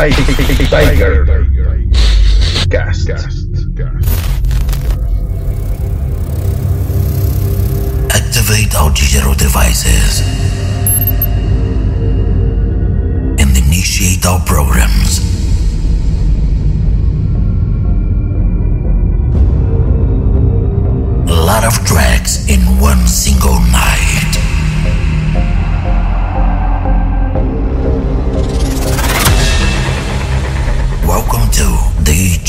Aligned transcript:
Tiger 0.00 1.26
Cast. 2.70 3.10
Activate 8.10 8.74
our 8.76 8.90
digital 8.94 9.34
devices 9.34 10.22
and 13.38 13.54
initiate 13.54 14.24
our 14.24 14.40
programs. 14.46 15.09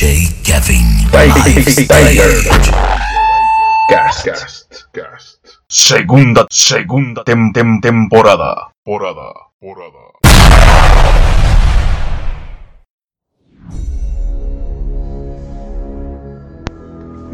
DJ 0.01 0.33
Kevin 0.41 1.05
Stage. 1.69 2.49
Cast. 3.87 4.25
Cast. 4.25 5.45
Segunda, 5.69 6.47
segunda 6.49 7.23
tem, 7.23 7.51
tem- 7.53 7.79
temporada. 7.79 8.71
Porada, 8.83 9.31
porada. 9.61 10.01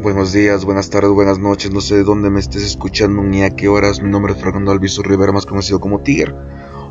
Buenos 0.02 0.34
días, 0.34 0.66
buenas 0.66 0.90
tardes, 0.90 1.10
buenas 1.12 1.38
noches, 1.38 1.70
no 1.72 1.80
sé 1.80 1.96
de 1.96 2.04
dónde 2.04 2.28
me 2.28 2.38
estés 2.38 2.64
escuchando 2.64 3.22
ni 3.22 3.44
a 3.44 3.56
qué 3.56 3.68
horas. 3.68 4.02
Mi 4.02 4.10
nombre 4.10 4.34
es 4.34 4.42
Fernando 4.42 4.72
Alviso 4.72 5.02
Rivera, 5.02 5.32
más 5.32 5.46
conocido 5.46 5.80
como 5.80 6.00
Tiger. 6.00 6.34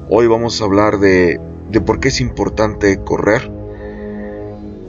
Hoy 0.09 0.25
vamos 0.25 0.59
a 0.59 0.65
hablar 0.65 0.97
de, 0.97 1.39
de 1.69 1.81
por 1.81 1.99
qué 1.99 2.07
es 2.07 2.19
importante 2.19 2.97
correr. 3.03 3.51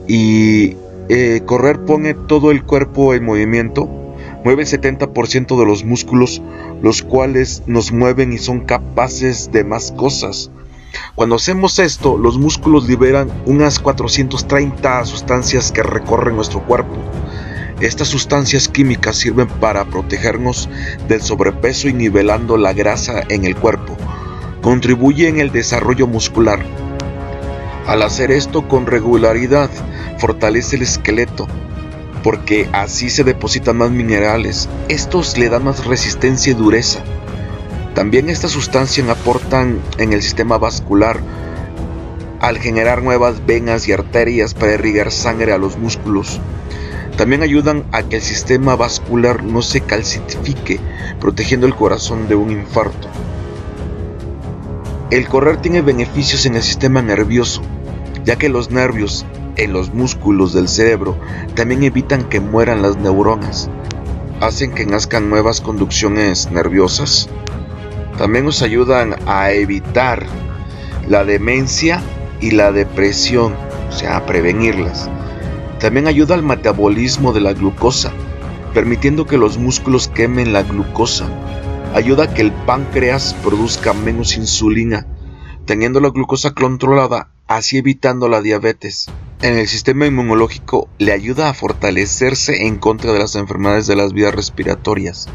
Y 0.07 0.75
eh, 1.09 1.41
correr 1.43 1.85
pone 1.85 2.13
todo 2.13 2.51
el 2.51 2.63
cuerpo 2.63 3.15
en 3.15 3.25
movimiento, 3.25 3.89
mueve 4.45 4.61
el 4.61 4.67
70% 4.67 5.59
de 5.59 5.65
los 5.65 5.83
músculos, 5.83 6.41
los 6.83 7.01
cuales 7.01 7.63
nos 7.65 7.91
mueven 7.91 8.31
y 8.31 8.37
son 8.37 8.61
capaces 8.61 9.51
de 9.51 9.63
más 9.63 9.91
cosas. 9.91 10.51
Cuando 11.15 11.35
hacemos 11.35 11.79
esto, 11.79 12.17
los 12.17 12.37
músculos 12.37 12.87
liberan 12.87 13.29
unas 13.45 13.79
430 13.79 15.05
sustancias 15.05 15.71
que 15.71 15.83
recorren 15.83 16.35
nuestro 16.35 16.63
cuerpo. 16.63 16.95
Estas 17.79 18.09
sustancias 18.09 18.67
químicas 18.67 19.15
sirven 19.15 19.47
para 19.47 19.85
protegernos 19.85 20.69
del 21.07 21.21
sobrepeso 21.21 21.87
y 21.87 21.93
nivelando 21.93 22.57
la 22.57 22.73
grasa 22.73 23.23
en 23.29 23.45
el 23.45 23.55
cuerpo. 23.55 23.97
Contribuye 24.61 25.27
en 25.27 25.39
el 25.39 25.51
desarrollo 25.51 26.05
muscular. 26.05 26.59
Al 27.87 28.01
hacer 28.03 28.31
esto 28.31 28.67
con 28.67 28.85
regularidad, 28.85 29.69
fortalece 30.19 30.75
el 30.75 30.83
esqueleto, 30.83 31.47
porque 32.23 32.69
así 32.73 33.09
se 33.09 33.23
depositan 33.23 33.77
más 33.77 33.91
minerales. 33.91 34.69
Estos 34.89 35.37
le 35.37 35.49
dan 35.49 35.63
más 35.63 35.85
resistencia 35.85 36.51
y 36.51 36.55
dureza. 36.55 36.99
También 37.95 38.29
estas 38.29 38.51
sustancias 38.51 39.09
aportan 39.09 39.79
en 39.97 40.13
el 40.13 40.21
sistema 40.21 40.57
vascular 40.57 41.19
al 42.39 42.57
generar 42.57 43.03
nuevas 43.03 43.45
venas 43.45 43.87
y 43.87 43.91
arterias 43.91 44.53
para 44.53 44.73
irrigar 44.73 45.11
sangre 45.11 45.51
a 45.51 45.57
los 45.57 45.77
músculos. 45.77 46.39
También 47.17 47.41
ayudan 47.41 47.83
a 47.91 48.03
que 48.03 48.17
el 48.17 48.21
sistema 48.21 48.75
vascular 48.77 49.43
no 49.43 49.61
se 49.61 49.81
calcifique, 49.81 50.79
protegiendo 51.19 51.67
el 51.67 51.75
corazón 51.75 52.29
de 52.29 52.35
un 52.35 52.51
infarto. 52.51 53.09
El 55.11 55.27
correr 55.27 55.57
tiene 55.57 55.81
beneficios 55.81 56.45
en 56.45 56.55
el 56.55 56.63
sistema 56.63 57.01
nervioso, 57.01 57.61
ya 58.23 58.37
que 58.37 58.47
los 58.47 58.71
nervios 58.71 59.25
en 59.59 59.73
los 59.73 59.93
músculos 59.93 60.53
del 60.53 60.67
cerebro 60.67 61.17
también 61.53 61.83
evitan 61.83 62.23
que 62.23 62.39
mueran 62.39 62.81
las 62.81 62.97
neuronas, 62.97 63.69
hacen 64.39 64.73
que 64.73 64.85
nazcan 64.85 65.29
nuevas 65.29 65.61
conducciones 65.61 66.49
nerviosas. 66.51 67.29
También 68.17 68.45
nos 68.45 68.61
ayudan 68.61 69.15
a 69.27 69.51
evitar 69.51 70.25
la 71.07 71.25
demencia 71.25 72.01
y 72.41 72.51
la 72.51 72.71
depresión, 72.71 73.53
o 73.89 73.91
sea, 73.91 74.17
a 74.17 74.25
prevenirlas. 74.25 75.09
También 75.79 76.07
ayuda 76.07 76.35
al 76.35 76.43
metabolismo 76.43 77.33
de 77.33 77.41
la 77.41 77.53
glucosa, 77.53 78.11
permitiendo 78.73 79.25
que 79.25 79.37
los 79.37 79.57
músculos 79.57 80.07
quemen 80.07 80.53
la 80.53 80.63
glucosa. 80.63 81.25
Ayuda 81.93 82.25
a 82.25 82.33
que 82.33 82.41
el 82.41 82.51
páncreas 82.51 83.35
produzca 83.43 83.93
menos 83.93 84.37
insulina, 84.37 85.07
teniendo 85.65 85.99
la 85.99 86.09
glucosa 86.09 86.53
controlada, 86.53 87.31
así 87.47 87.77
evitando 87.77 88.27
la 88.27 88.41
diabetes. 88.41 89.07
En 89.41 89.57
el 89.57 89.69
sistema 89.69 90.05
inmunológico 90.05 90.89
le 90.97 91.13
ayuda 91.13 91.47
a 91.47 91.53
fortalecerse 91.53 92.65
en 92.67 92.75
contra 92.75 93.13
de 93.13 93.19
las 93.19 93.35
enfermedades 93.35 93.87
de 93.87 93.95
las 93.95 94.11
vías 94.11 94.35
respiratorias. 94.35 95.29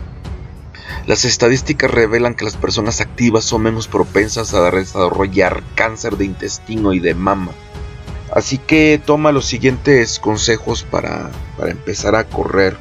Las 1.07 1.25
estadísticas 1.25 1.91
revelan 1.91 2.35
que 2.35 2.45
las 2.45 2.57
personas 2.57 3.01
activas 3.01 3.45
son 3.45 3.63
menos 3.63 3.89
propensas 3.89 4.53
a 4.53 4.71
desarrollar 4.71 5.63
cáncer 5.75 6.19
de 6.19 6.27
intestino 6.27 6.93
y 6.93 6.99
de 6.99 7.15
mama. 7.15 7.53
Así 8.31 8.59
que 8.59 9.01
toma 9.03 9.33
los 9.33 9.47
siguientes 9.47 10.19
consejos 10.19 10.83
para, 10.83 11.31
para 11.57 11.71
empezar 11.71 12.15
a 12.15 12.25
correr. 12.25 12.77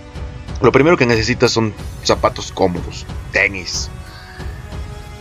Lo 0.62 0.74
primero 0.74 0.98
que 0.98 1.06
necesitas 1.06 1.52
son 1.52 1.74
zapatos 2.04 2.52
cómodos, 2.52 3.06
tenis. 3.32 3.90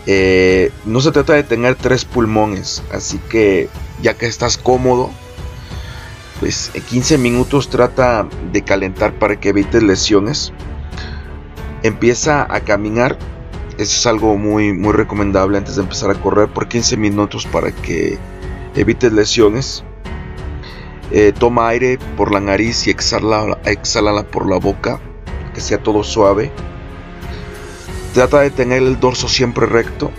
Eh, 0.06 0.72
no 0.84 1.00
se 1.00 1.12
trata 1.12 1.34
de 1.34 1.44
tener 1.44 1.76
tres 1.76 2.04
pulmones, 2.04 2.82
así 2.90 3.18
que 3.30 3.68
ya 4.00 4.14
que 4.14 4.26
estás 4.26 4.58
cómodo, 4.58 5.12
pues 6.42 6.72
en 6.74 6.82
15 6.82 7.18
minutos 7.18 7.68
trata 7.68 8.28
de 8.50 8.62
calentar 8.62 9.16
para 9.16 9.38
que 9.38 9.50
evites 9.50 9.80
lesiones. 9.80 10.52
Empieza 11.84 12.52
a 12.52 12.58
caminar, 12.62 13.16
eso 13.78 13.96
es 13.96 14.06
algo 14.08 14.36
muy, 14.36 14.72
muy 14.72 14.92
recomendable 14.92 15.56
antes 15.56 15.76
de 15.76 15.82
empezar 15.82 16.10
a 16.10 16.16
correr 16.16 16.48
por 16.48 16.66
15 16.66 16.96
minutos 16.96 17.46
para 17.46 17.70
que 17.70 18.18
evites 18.74 19.12
lesiones. 19.12 19.84
Eh, 21.12 21.32
toma 21.32 21.68
aire 21.68 22.00
por 22.16 22.32
la 22.32 22.40
nariz 22.40 22.88
y 22.88 22.90
exhala, 22.90 24.26
por 24.32 24.50
la 24.50 24.56
boca, 24.56 24.98
que 25.54 25.60
sea 25.60 25.80
todo 25.80 26.02
suave. 26.02 26.50
Trata 28.14 28.40
de 28.40 28.50
tener 28.50 28.82
el 28.82 28.98
dorso 28.98 29.28
siempre 29.28 29.66
recto. 29.66 30.10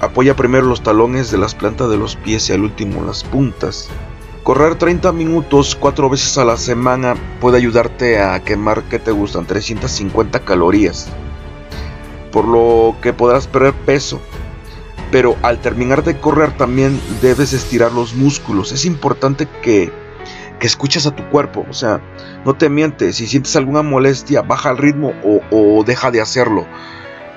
Apoya 0.00 0.36
primero 0.36 0.66
los 0.66 0.84
talones 0.84 1.32
de 1.32 1.38
las 1.38 1.56
plantas 1.56 1.90
de 1.90 1.96
los 1.96 2.14
pies 2.14 2.48
y 2.48 2.52
al 2.52 2.62
último 2.62 3.02
las 3.02 3.24
puntas. 3.24 3.90
Correr 4.46 4.76
30 4.76 5.10
minutos 5.10 5.74
cuatro 5.74 6.08
veces 6.08 6.38
a 6.38 6.44
la 6.44 6.56
semana 6.56 7.16
puede 7.40 7.56
ayudarte 7.56 8.20
a 8.20 8.38
quemar 8.44 8.84
que 8.84 9.00
te 9.00 9.10
gustan 9.10 9.44
350 9.44 10.38
calorías. 10.44 11.08
Por 12.30 12.46
lo 12.46 12.94
que 13.02 13.12
podrás 13.12 13.48
perder 13.48 13.74
peso 13.74 14.20
pero 15.10 15.34
al 15.42 15.60
terminar 15.60 16.04
de 16.04 16.20
correr 16.20 16.56
también 16.56 17.00
debes 17.20 17.54
estirar 17.54 17.90
los 17.90 18.14
músculos. 18.14 18.70
Es 18.70 18.84
importante 18.84 19.48
que, 19.62 19.90
que 20.60 20.66
escuches 20.68 21.06
a 21.06 21.16
tu 21.16 21.28
cuerpo, 21.28 21.66
o 21.68 21.74
sea, 21.74 22.00
no 22.44 22.54
te 22.54 22.68
mientes, 22.68 23.16
si 23.16 23.26
sientes 23.26 23.56
alguna 23.56 23.82
molestia, 23.82 24.42
baja 24.42 24.70
el 24.70 24.78
ritmo 24.78 25.12
o, 25.50 25.82
deja 25.84 26.12
de 26.12 26.20
hacerlo. 26.20 26.68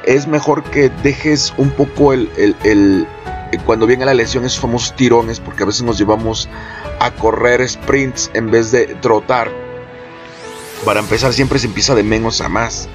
Es 0.06 0.28
mejor 0.28 0.64
que 0.64 0.92
dejes 1.02 1.56
un 1.58 1.72
poco 1.72 2.14
el, 2.14 2.30
el, 2.38 3.08
cuando 3.58 3.88
viene 3.88 4.06
la 4.06 4.14
lesión, 4.14 4.46
esos 4.46 4.60
famosos 4.60 4.96
tirones, 4.96 5.40
porque 5.40 5.64
a 5.64 5.66
veces 5.66 5.82
nos 5.84 5.98
llevamos 5.98 6.48
a 7.00 7.12
correr 7.12 7.68
sprints 7.68 8.30
en 8.34 8.52
vez 8.52 8.72
de 8.72 8.86
trotar. 9.02 9.52
Para 10.86 11.00
empezar, 11.00 11.34
siempre 11.34 11.60
se 11.60 11.68
empieza 11.68 11.96
de 11.96 12.04
menos 12.04 12.42
a 12.42 12.50
más. 12.50 12.88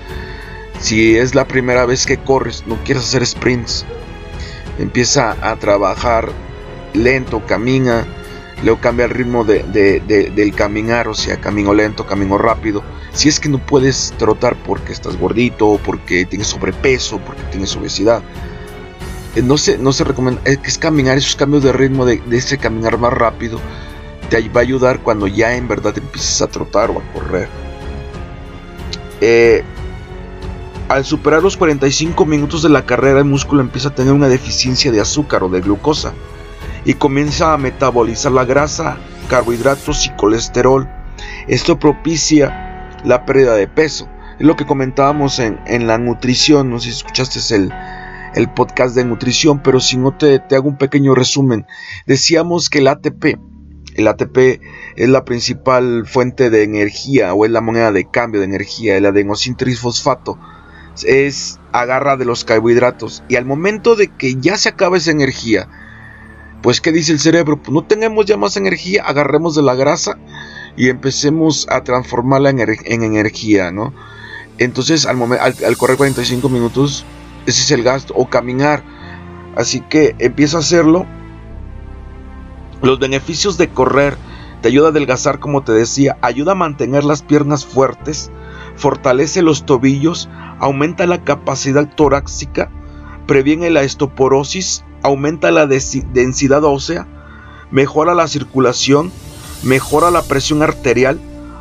Si 0.79 1.17
es 1.17 1.35
la 1.35 1.47
primera 1.47 1.87
vez 1.87 2.07
que 2.07 2.19
corres, 2.19 2.65
no 2.67 2.77
quieres 2.85 3.05
hacer 3.05 3.27
sprints 3.27 3.85
empieza 4.79 5.37
a 5.41 5.57
trabajar 5.57 6.31
lento, 6.93 7.45
camina, 7.47 8.07
luego 8.63 8.81
cambia 8.81 9.07
el 9.07 9.11
ritmo 9.11 9.45
de, 9.45 9.63
de, 9.65 10.01
de, 10.01 10.31
del 10.31 10.55
caminar, 10.55 11.09
o 11.09 11.15
sea, 11.15 11.41
camino 11.41 11.75
lento, 11.75 12.07
camino 12.07 12.39
rápido. 12.39 12.83
Si 13.13 13.29
es 13.29 13.39
que 13.39 13.49
no 13.49 13.59
puedes 13.59 14.13
trotar 14.19 14.57
porque 14.57 14.93
estás 14.93 15.17
gordito, 15.17 15.81
porque 15.85 16.25
tienes 16.25 16.49
sobrepeso, 16.49 17.19
porque 17.19 17.43
tienes 17.51 17.75
obesidad, 17.77 18.23
eh, 18.23 18.25
no 19.43 19.59
se, 19.59 19.79
no 19.79 19.93
se 19.93 20.05
recomienda, 20.05 20.41
es, 20.45 20.59
es 20.65 20.79
caminar 20.79 21.19
esos 21.19 21.37
cambios 21.37 21.63
de 21.63 21.73
ritmo, 21.73 22.05
de, 22.05 22.23
de 22.25 22.37
ese 22.37 22.59
caminar 22.59 22.99
más 22.99 23.13
rápido, 23.13 23.61
te 24.29 24.49
va 24.49 24.61
a 24.61 24.63
ayudar 24.63 25.01
cuando 25.01 25.27
ya 25.27 25.55
en 25.55 25.69
verdad 25.69 25.97
empieces 25.97 26.41
a 26.43 26.47
trotar 26.47 26.91
o 26.91 26.99
a 26.99 27.13
correr. 27.13 27.49
Eh, 29.21 29.63
al 30.89 31.05
superar 31.05 31.43
los 31.43 31.57
45 31.57 32.27
minutos 32.27 32.63
de 32.63 32.69
la 32.69 32.85
carrera, 32.85 33.21
el 33.21 33.25
músculo 33.25 33.63
empieza 33.63 33.89
a 33.89 33.95
tener 33.95 34.13
una 34.13 34.29
deficiencia 34.29 34.93
de 34.93 35.01
azúcar 35.01 35.43
o 35.43 35.49
de 35.49 35.61
glucosa 35.61 36.13
y 36.85 36.95
comienza 36.95 37.53
a 37.53 37.59
metabolizar 37.59 38.33
la 38.33 38.45
grasa, 38.45 38.99
carbohidratos 39.29 40.07
y 40.07 40.11
colesterol. 40.11 40.89
Esto 41.49 41.79
propicia 41.79 42.91
la 43.05 43.25
pérdida 43.25 43.55
de 43.55 43.67
peso. 43.67 44.09
Es 44.39 44.47
lo 44.47 44.57
que 44.57 44.67
comentábamos 44.67 45.39
en, 45.39 45.61
en 45.67 45.87
la 45.87 45.97
nutrición. 45.97 46.71
No 46.71 46.79
sé 46.79 46.91
si 46.91 46.97
escuchaste 46.99 47.55
el, 47.55 47.73
el 48.35 48.51
podcast 48.53 48.95
de 48.95 49.05
nutrición, 49.05 49.63
pero 49.63 49.81
si 49.81 49.97
no 49.97 50.17
te, 50.17 50.39
te 50.39 50.57
hago 50.57 50.69
un 50.69 50.79
pequeño 50.79 51.15
resumen. 51.15 51.67
Decíamos 52.07 52.69
que 52.69 52.79
el 52.79 52.89
ATP, 52.89 53.39
el 53.95 54.09
ATP 54.09 54.61
es 54.97 55.09
la 55.09 55.25
principal 55.25 56.07
fuente 56.07 56.51
de 56.51 56.63
energía 56.63 57.35
o 57.35 57.45
es 57.45 57.51
la 57.51 57.61
moneda 57.61 57.93
de 57.93 58.11
cambio 58.11 58.41
de 58.41 58.47
energía, 58.47 58.97
el 58.97 59.07
adenosin 59.07 59.57
trifosfato 59.57 60.39
es 61.03 61.59
agarra 61.73 62.17
de 62.17 62.25
los 62.25 62.45
carbohidratos 62.45 63.25
y 63.29 63.37
al 63.37 63.45
momento 63.45 63.97
de 63.97 64.09
que 64.09 64.37
ya 64.37 64.57
se 64.57 64.69
acaba 64.69 64.97
esa 64.97 65.11
energía, 65.11 65.69
pues 66.63 66.81
¿qué 66.81 66.93
dice 66.93 67.13
el 67.13 67.19
cerebro? 67.19 67.61
Pues 67.61 67.73
no 67.73 67.85
tenemos 67.85 68.27
ya 68.27 68.37
más 68.37 68.57
energía, 68.57 69.03
agarremos 69.05 69.57
de 69.57 69.63
la 69.63 69.75
grasa 69.75 70.17
y 70.77 70.89
empecemos 70.89 71.67
a 71.69 71.83
transformarla 71.83 72.51
en, 72.51 73.03
energía, 73.03 73.73
¿no? 73.73 73.93
Entonces 74.59 75.05
al, 75.07 75.21
al, 75.33 75.77
correr 75.77 75.97
45 75.97 76.49
minutos, 76.49 77.05
ese 77.47 77.63
es 77.63 77.71
el 77.71 77.83
gasto, 77.83 78.15
o 78.15 78.29
caminar. 78.29 78.83
Así 79.57 79.81
que 79.81 80.15
empieza 80.19 80.59
a 80.59 80.61
hacerlo. 80.61 81.07
Los 82.83 82.99
beneficios 82.99 83.57
de 83.57 83.69
correr 83.69 84.17
te 84.61 84.69
ayuda 84.69 84.89
a 84.89 84.91
adelgazar, 84.91 85.41
como 85.41 85.63
te 85.63 85.73
decía, 85.73 86.17
ayuda 86.23 86.53
a 86.53 86.57
mantener 86.57 87.05
las 87.05 87.23
piernas 87.23 87.65
fuertes, 87.65 88.31
fortalece 88.77 89.43
los 89.43 89.67
tobillos, 89.67 90.29
aumenta 90.59 91.07
la 91.07 91.23
capacidad 91.23 91.89
torácica, 91.95 92.71
previene 93.27 93.71
la 93.71 93.83
estoporosis, 93.83 94.85
aumenta 95.03 95.51
la 95.51 95.67
densidad 95.67 96.65
ósea, 96.65 97.07
mejora 97.71 98.15
la 98.15 98.27
circulación, 98.27 99.13
mejora 99.63 100.11
la 100.11 100.23
presión 100.23 100.63
arterial, 100.63 101.21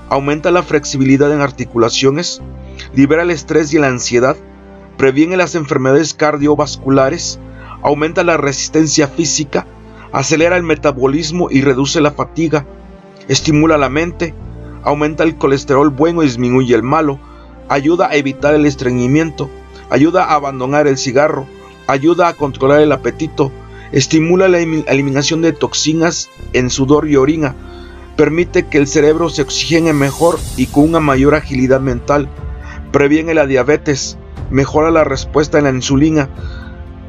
aumenta 0.10 0.52
la 0.52 0.64
flexibilidad 0.64 1.32
en 1.34 1.42
articulaciones, 1.42 2.42
libera 2.94 3.24
el 3.24 3.32
estrés 3.32 3.74
y 3.74 3.80
la 3.80 3.88
ansiedad, 3.88 4.38
previene 5.04 5.36
las 5.36 5.54
enfermedades 5.56 6.14
cardiovasculares, 6.14 7.38
aumenta 7.82 8.24
la 8.24 8.38
resistencia 8.38 9.10
física, 9.10 9.68
acelera 10.14 10.56
el 10.56 10.64
metabolismo 10.64 11.50
y 11.52 11.60
reduce 11.60 12.00
la 12.00 12.12
fatiga, 12.12 12.66
estimula 13.28 13.78
la 13.78 13.90
mente, 13.90 14.34
aumenta 14.82 15.26
el 15.26 15.36
colesterol 15.36 15.90
bueno 15.90 16.24
y 16.24 16.28
disminuye 16.28 16.74
el 16.74 16.84
malo, 16.84 17.20
ayuda 17.68 18.08
a 18.08 18.16
evitar 18.16 18.56
el 18.56 18.66
estreñimiento, 18.66 19.50
ayuda 19.90 20.24
a 20.24 20.36
abandonar 20.36 20.88
el 20.88 20.98
cigarro, 20.98 21.48
ayuda 21.86 22.30
a 22.30 22.34
controlar 22.36 22.80
el 22.80 22.94
apetito, 22.94 23.52
estimula 23.92 24.48
la 24.48 24.60
eliminación 24.60 25.42
de 25.42 25.52
toxinas 25.52 26.30
en 26.54 26.70
sudor 26.70 27.10
y 27.10 27.18
orina, 27.18 27.56
permite 28.16 28.68
que 28.68 28.78
el 28.78 28.88
cerebro 28.88 29.28
se 29.28 29.42
oxigene 29.42 29.92
mejor 29.92 30.40
y 30.56 30.68
con 30.68 30.86
una 30.86 31.02
mayor 31.02 31.36
agilidad 31.36 31.82
mental, 31.82 32.30
previene 32.94 33.34
la 33.34 33.48
diabetes, 33.48 34.18
mejora 34.50 34.92
la 34.92 35.04
respuesta 35.04 35.58
en 35.58 35.66
la 35.66 35.70
insulina. 35.72 36.30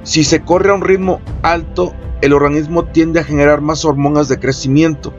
Si 0.02 0.24
se 0.24 0.42
corre 0.42 0.70
a 0.70 0.74
un 0.74 0.82
ritmo 0.82 1.20
alto, 1.42 1.94
el 2.20 2.32
organismo 2.32 2.84
tiende 2.84 3.20
a 3.20 3.24
generar 3.24 3.60
más 3.60 3.84
hormonas 3.84 4.28
de 4.28 4.38
crecimiento. 4.38 5.12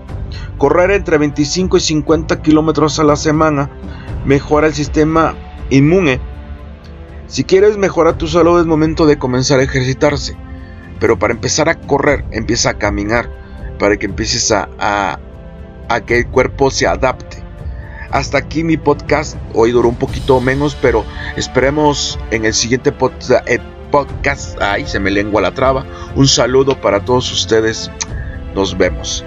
Correr 0.58 0.92
entre 0.92 1.18
25 1.18 1.78
y 1.78 1.80
50 1.80 2.42
kilómetros 2.42 3.00
a 3.00 3.04
la 3.04 3.16
semana 3.16 3.70
mejora 4.26 4.68
el 4.68 4.74
sistema 4.74 5.36
inmune. 5.70 6.20
Si 7.28 7.44
quieres 7.44 7.78
mejorar 7.78 8.18
tu 8.18 8.28
salud 8.28 8.60
es 8.60 8.66
momento 8.66 9.06
de 9.06 9.18
comenzar 9.18 9.60
a 9.60 9.64
ejercitarse. 9.64 10.38
Pero 11.00 11.20
para 11.20 11.34
empezar 11.34 11.70
a 11.70 11.76
correr, 11.76 12.26
empieza 12.32 12.72
a 12.72 12.78
caminar. 12.78 13.30
Para 13.80 13.98
que 13.98 14.06
empieces 14.06 14.52
a, 14.52 15.20
que 16.06 16.20
el 16.20 16.28
cuerpo 16.28 16.72
se 16.72 16.88
adapte. 16.88 17.44
Hasta 18.12 18.38
aquí 18.38 18.64
mi 18.64 18.78
podcast. 18.78 19.38
Hoy 19.54 19.72
duró 19.72 19.90
un 19.90 19.96
poquito 19.96 20.40
menos, 20.40 20.76
pero 20.82 21.04
esperemos 21.36 22.20
en 22.32 22.46
el 22.46 22.54
siguiente 22.54 22.94
eh, 23.48 23.60
podcast. 23.92 24.62
Ay, 24.62 24.88
se 24.88 25.00
me 25.00 25.12
lengua 25.12 25.42
la 25.42 25.54
traba. 25.54 25.86
Un 26.16 26.28
saludo 26.28 26.80
para 26.80 27.04
todos 27.04 27.32
ustedes. 27.32 27.92
Nos 28.54 28.78
vemos. 28.78 29.26